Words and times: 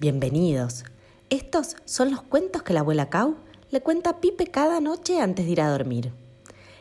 Bienvenidos. 0.00 0.84
Estos 1.28 1.74
son 1.84 2.12
los 2.12 2.22
cuentos 2.22 2.62
que 2.62 2.72
la 2.72 2.80
abuela 2.80 3.10
Cau 3.10 3.34
le 3.72 3.80
cuenta 3.80 4.10
a 4.10 4.20
Pipe 4.20 4.46
cada 4.46 4.80
noche 4.80 5.20
antes 5.20 5.44
de 5.44 5.50
ir 5.50 5.60
a 5.60 5.70
dormir. 5.70 6.12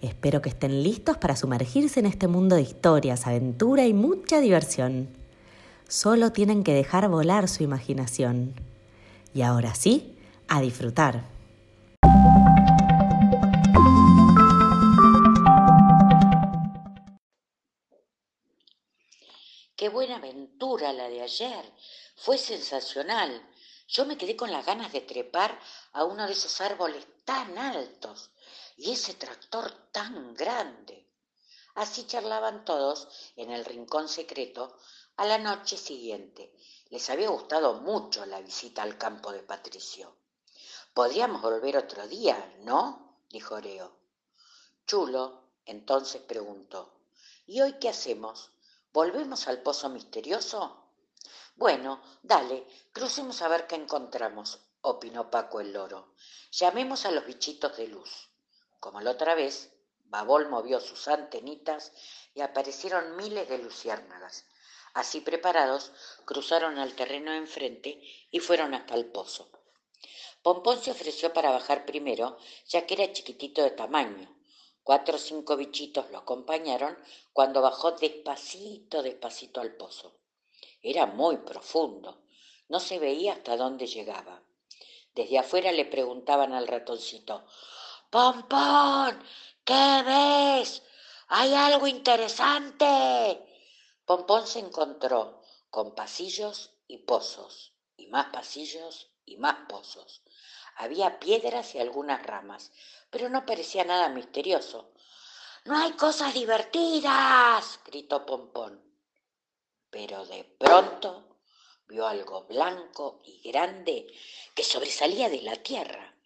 Espero 0.00 0.40
que 0.40 0.48
estén 0.48 0.82
listos 0.82 1.18
para 1.18 1.36
sumergirse 1.36 2.00
en 2.00 2.06
este 2.06 2.26
mundo 2.26 2.56
de 2.56 2.62
historias, 2.62 3.26
aventura 3.26 3.84
y 3.84 3.92
mucha 3.92 4.40
diversión. 4.40 5.08
Solo 5.88 6.32
tienen 6.32 6.64
que 6.64 6.72
dejar 6.72 7.10
volar 7.10 7.48
su 7.48 7.62
imaginación. 7.62 8.54
Y 9.34 9.42
ahora 9.42 9.74
sí, 9.74 10.16
a 10.48 10.62
disfrutar. 10.62 11.31
Qué 19.82 19.88
buena 19.88 20.18
aventura 20.18 20.92
la 20.92 21.08
de 21.08 21.22
ayer. 21.22 21.74
Fue 22.14 22.38
sensacional. 22.38 23.44
Yo 23.88 24.06
me 24.06 24.16
quedé 24.16 24.36
con 24.36 24.52
las 24.52 24.64
ganas 24.64 24.92
de 24.92 25.00
trepar 25.00 25.58
a 25.92 26.04
uno 26.04 26.24
de 26.24 26.34
esos 26.34 26.60
árboles 26.60 27.04
tan 27.24 27.58
altos 27.58 28.30
y 28.76 28.92
ese 28.92 29.14
tractor 29.14 29.72
tan 29.90 30.34
grande. 30.34 31.10
Así 31.74 32.06
charlaban 32.06 32.64
todos 32.64 33.08
en 33.34 33.50
el 33.50 33.64
rincón 33.64 34.08
secreto 34.08 34.78
a 35.16 35.26
la 35.26 35.38
noche 35.38 35.76
siguiente. 35.76 36.54
Les 36.90 37.10
había 37.10 37.30
gustado 37.30 37.80
mucho 37.80 38.24
la 38.24 38.40
visita 38.40 38.84
al 38.84 38.96
campo 38.96 39.32
de 39.32 39.42
Patricio. 39.42 40.16
Podríamos 40.94 41.42
volver 41.42 41.76
otro 41.76 42.06
día, 42.06 42.54
¿no? 42.60 43.18
dijo 43.30 43.56
Oreo. 43.56 43.96
Chulo 44.86 45.42
entonces 45.64 46.22
preguntó, 46.22 47.00
¿y 47.46 47.60
hoy 47.62 47.80
qué 47.80 47.88
hacemos? 47.88 48.52
¿Volvemos 48.92 49.48
al 49.48 49.62
pozo 49.62 49.88
misterioso? 49.88 50.84
Bueno, 51.56 52.02
dale, 52.22 52.66
crucemos 52.92 53.40
a 53.40 53.48
ver 53.48 53.66
qué 53.66 53.74
encontramos, 53.74 54.60
opinó 54.82 55.30
Paco 55.30 55.60
el 55.60 55.72
loro. 55.72 56.12
Llamemos 56.50 57.06
a 57.06 57.10
los 57.10 57.24
bichitos 57.24 57.74
de 57.78 57.88
luz. 57.88 58.28
Como 58.80 59.00
la 59.00 59.12
otra 59.12 59.34
vez, 59.34 59.72
Babol 60.04 60.50
movió 60.50 60.78
sus 60.78 61.08
antenitas 61.08 61.92
y 62.34 62.42
aparecieron 62.42 63.16
miles 63.16 63.48
de 63.48 63.58
luciérnagas. 63.58 64.44
Así 64.92 65.22
preparados, 65.22 65.92
cruzaron 66.26 66.78
al 66.78 66.94
terreno 66.94 67.32
enfrente 67.32 67.98
y 68.30 68.40
fueron 68.40 68.74
hasta 68.74 68.94
el 68.94 69.06
pozo. 69.06 69.50
Pompón 70.42 70.82
se 70.82 70.90
ofreció 70.90 71.32
para 71.32 71.50
bajar 71.50 71.86
primero, 71.86 72.36
ya 72.66 72.84
que 72.84 72.92
era 72.92 73.10
chiquitito 73.10 73.62
de 73.62 73.70
tamaño. 73.70 74.41
Cuatro 74.82 75.14
o 75.14 75.18
cinco 75.18 75.56
bichitos 75.56 76.10
lo 76.10 76.18
acompañaron 76.18 76.98
cuando 77.32 77.62
bajó 77.62 77.92
despacito, 77.92 79.02
despacito 79.02 79.60
al 79.60 79.76
pozo. 79.76 80.18
Era 80.80 81.06
muy 81.06 81.36
profundo. 81.38 82.22
No 82.68 82.80
se 82.80 82.98
veía 82.98 83.34
hasta 83.34 83.56
dónde 83.56 83.86
llegaba. 83.86 84.42
Desde 85.14 85.38
afuera 85.38 85.70
le 85.72 85.84
preguntaban 85.84 86.52
al 86.52 86.66
ratoncito, 86.66 87.46
Pompón, 88.10 89.22
¿qué 89.64 90.02
ves? 90.04 90.82
¿Hay 91.28 91.54
algo 91.54 91.86
interesante? 91.86 93.46
Pompón 94.04 94.46
se 94.46 94.58
encontró 94.58 95.42
con 95.70 95.94
pasillos 95.94 96.72
y 96.88 96.98
pozos, 96.98 97.72
y 97.96 98.08
más 98.08 98.26
pasillos 98.32 99.11
y 99.24 99.36
más 99.36 99.56
pozos. 99.68 100.22
Había 100.76 101.18
piedras 101.18 101.74
y 101.74 101.78
algunas 101.78 102.22
ramas, 102.22 102.72
pero 103.10 103.28
no 103.28 103.44
parecía 103.46 103.84
nada 103.84 104.08
misterioso. 104.08 104.92
No 105.64 105.76
hay 105.76 105.92
cosas 105.92 106.34
divertidas, 106.34 107.80
gritó 107.84 108.26
Pompón 108.26 108.92
pero 109.92 110.24
de 110.24 110.42
pronto 110.58 111.36
vio 111.86 112.06
algo 112.06 112.44
blanco 112.44 113.20
y 113.26 113.50
grande 113.50 114.10
que 114.54 114.64
sobresalía 114.64 115.28
de 115.28 115.42
la 115.42 115.56
tierra. 115.56 116.16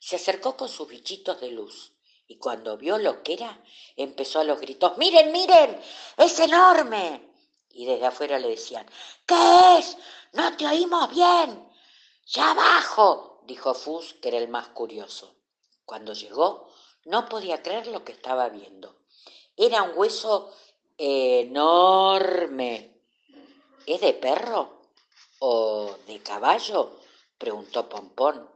Se 0.00 0.16
acercó 0.16 0.56
con 0.56 0.70
sus 0.70 0.88
bichitos 0.88 1.38
de 1.42 1.50
luz 1.50 1.92
y 2.26 2.38
cuando 2.38 2.78
vio 2.78 2.96
lo 2.96 3.22
que 3.22 3.34
era, 3.34 3.62
empezó 3.96 4.40
a 4.40 4.44
los 4.44 4.58
gritos, 4.58 4.96
miren, 4.96 5.30
miren, 5.30 5.78
es 6.16 6.38
enorme. 6.40 7.28
Y 7.74 7.84
desde 7.84 8.06
afuera 8.06 8.38
le 8.38 8.48
decían, 8.48 8.86
¿qué 9.26 9.78
es? 9.78 9.98
No 10.32 10.56
te 10.56 10.66
oímos 10.66 11.10
bien. 11.10 11.68
Ya 12.26 12.50
abajo, 12.52 13.40
dijo 13.44 13.74
Fus, 13.74 14.14
que 14.14 14.28
era 14.28 14.38
el 14.38 14.48
más 14.48 14.68
curioso. 14.68 15.34
Cuando 15.84 16.12
llegó, 16.12 16.68
no 17.04 17.28
podía 17.28 17.62
creer 17.62 17.88
lo 17.88 18.04
que 18.04 18.12
estaba 18.12 18.48
viendo. 18.48 18.96
Era 19.56 19.82
un 19.82 19.92
hueso 19.96 20.52
enorme 20.96 22.92
¿Es 23.86 24.00
de 24.00 24.14
perro 24.14 24.82
o 25.40 25.96
de 26.06 26.22
caballo? 26.22 27.00
preguntó 27.36 27.88
Pompón. 27.88 28.48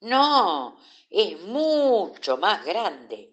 No, 0.00 0.76
es 1.08 1.40
mucho 1.40 2.36
más 2.38 2.64
grande. 2.64 3.32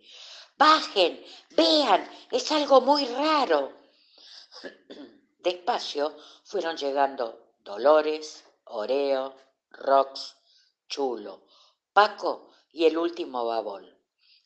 Bajen, 0.56 1.26
vean, 1.50 2.08
es 2.30 2.52
algo 2.52 2.82
muy 2.82 3.06
raro. 3.08 3.74
Despacio 5.40 6.16
fueron 6.44 6.78
llegando 6.78 7.56
Dolores, 7.64 8.44
Oreo, 8.66 9.36
Rox, 9.72 10.36
Chulo, 10.88 11.46
Paco 11.94 12.52
y 12.72 12.86
el 12.86 12.98
último 12.98 13.46
Babol. 13.46 13.98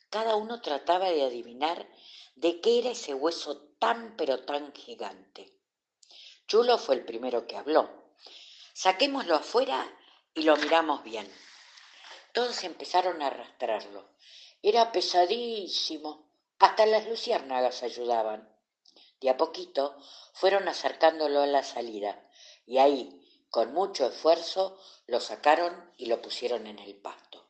Cada 0.10 0.36
uno 0.36 0.62
trataba 0.62 1.10
de 1.10 1.24
adivinar 1.24 1.88
de 2.36 2.62
qué 2.62 2.80
era 2.80 2.92
ese 2.92 3.14
hueso 3.14 3.58
tan 3.80 4.16
pero 4.18 4.46
tan 4.46 4.74
gigante. 4.74 5.52
Chulo 6.48 6.78
fue 6.78 6.96
el 6.96 7.06
primero 7.06 7.48
que 7.48 7.58
habló. 7.58 7.90
Saquémoslo 8.74 9.36
afuera 9.36 9.92
y 10.34 10.44
lo 10.44 10.56
miramos 10.58 11.04
bien. 11.04 11.32
Todos 12.34 12.64
empezaron 12.64 13.22
a 13.22 13.28
arrastrarlo. 13.28 14.10
Era 14.62 14.92
pesadísimo. 14.92 16.30
Hasta 16.60 16.86
las 16.86 17.08
luciérnagas 17.08 17.84
ayudaban. 17.84 18.50
De 19.22 19.30
a 19.30 19.38
poquito 19.38 19.98
fueron 20.34 20.68
acercándolo 20.68 21.42
a 21.42 21.48
la 21.48 21.64
salida 21.64 22.22
y 22.66 22.78
ahí, 22.80 23.25
con 23.56 23.74
mucho 23.74 24.08
esfuerzo, 24.08 24.78
lo 25.08 25.22
sacaron 25.22 25.90
y 25.96 26.08
lo 26.08 26.22
pusieron 26.22 26.68
en 26.68 26.78
el 26.78 26.94
pasto. 26.94 27.46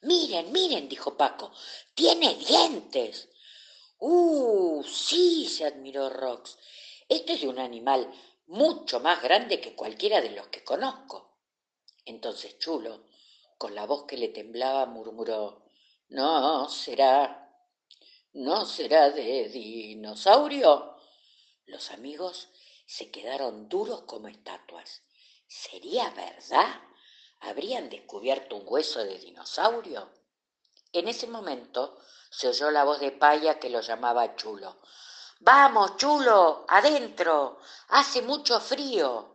Miren, 0.00 0.50
miren, 0.50 0.88
dijo 0.88 1.18
Paco, 1.18 1.52
tiene 1.94 2.36
dientes. 2.36 3.28
Uh, 3.98 4.82
sí, 4.84 5.46
se 5.46 5.66
admiró 5.66 6.08
Rox. 6.08 6.56
Esto 7.06 7.34
es 7.34 7.42
de 7.42 7.48
un 7.48 7.58
animal 7.58 8.10
mucho 8.46 9.00
más 9.00 9.22
grande 9.22 9.60
que 9.60 9.76
cualquiera 9.76 10.22
de 10.22 10.30
los 10.30 10.46
que 10.46 10.64
conozco. 10.64 11.36
Entonces 12.06 12.58
Chulo, 12.58 13.04
con 13.58 13.74
la 13.74 13.84
voz 13.84 14.04
que 14.06 14.16
le 14.16 14.28
temblaba, 14.28 14.86
murmuró, 14.86 15.66
No 16.08 16.70
será, 16.70 17.54
no 18.32 18.64
será 18.64 19.10
de 19.10 19.50
dinosaurio. 19.50 20.96
Los 21.66 21.90
amigos 21.90 22.48
se 22.86 23.10
quedaron 23.10 23.68
duros 23.68 24.04
como 24.04 24.28
estatuas. 24.28 25.03
¿Sería 25.46 26.10
verdad? 26.10 26.80
¿Habrían 27.40 27.88
descubierto 27.88 28.56
un 28.56 28.64
hueso 28.66 29.04
de 29.04 29.18
dinosaurio? 29.18 30.10
En 30.92 31.08
ese 31.08 31.26
momento 31.26 31.98
se 32.30 32.48
oyó 32.48 32.70
la 32.70 32.84
voz 32.84 33.00
de 33.00 33.12
Paya 33.12 33.58
que 33.58 33.70
lo 33.70 33.80
llamaba 33.80 34.34
Chulo. 34.36 34.78
Vamos, 35.40 35.96
chulo, 35.96 36.64
adentro, 36.68 37.58
hace 37.88 38.22
mucho 38.22 38.60
frío. 38.60 39.34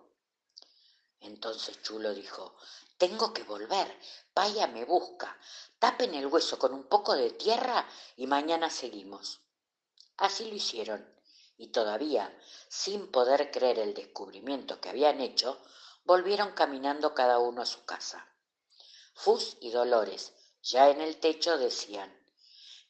Entonces 1.19 1.81
Chulo 1.83 2.13
dijo, 2.13 2.55
tengo 2.97 3.33
que 3.33 3.43
volver, 3.43 3.99
Paya 4.33 4.67
me 4.67 4.85
busca, 4.85 5.37
tapen 5.77 6.15
el 6.15 6.27
hueso 6.27 6.57
con 6.57 6.73
un 6.73 6.85
poco 6.85 7.13
de 7.13 7.31
tierra 7.31 7.87
y 8.15 8.25
mañana 8.25 8.69
seguimos. 8.69 9.41
Así 10.17 10.49
lo 10.49 10.55
hicieron, 10.55 11.07
y 11.57 11.67
todavía, 11.67 12.35
sin 12.67 13.11
poder 13.11 13.51
creer 13.51 13.79
el 13.79 13.93
descubrimiento 13.93 14.79
que 14.79 14.89
habían 14.89 15.21
hecho, 15.21 15.61
volvieron 16.09 16.53
caminando 16.53 17.13
cada 17.13 17.37
uno 17.37 17.61
a 17.61 17.67
su 17.67 17.85
casa. 17.85 18.27
Fus 19.13 19.57
y 19.61 19.69
Dolores, 19.69 20.33
ya 20.63 20.89
en 20.89 21.01
el 21.01 21.19
techo, 21.19 21.59
decían, 21.59 22.11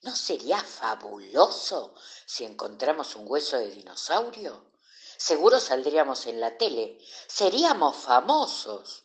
¿No 0.03 0.15
sería 0.15 0.59
fabuloso 0.59 1.95
si 2.25 2.45
encontramos 2.45 3.17
un 3.17 3.29
hueso 3.29 3.57
de 3.57 3.71
dinosaurio? 3.71 4.71
Seguro 5.17 5.59
saldríamos 5.59 6.27
en 6.27 6.39
la 6.39 6.57
tele, 6.57 6.97
seríamos 7.27 7.97
famosos. 7.97 9.03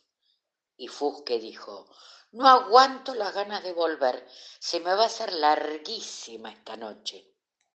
Y 0.77 0.87
Fusque 0.87 1.37
dijo, 1.37 1.89
no 2.31 2.47
aguanto 2.47 3.15
las 3.15 3.33
ganas 3.33 3.63
de 3.63 3.73
volver, 3.73 4.25
se 4.59 4.79
me 4.79 4.95
va 4.95 5.03
a 5.03 5.07
hacer 5.07 5.33
larguísima 5.33 6.53
esta 6.53 6.77
noche. 6.77 7.34